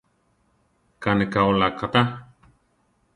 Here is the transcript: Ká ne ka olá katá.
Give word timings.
Ká 1.03 1.11
ne 1.17 1.25
ka 1.33 1.39
olá 1.51 1.69
katá. 1.79 2.01